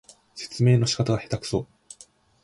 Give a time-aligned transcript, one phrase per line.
[0.33, 1.67] 説明の仕方がへたくそ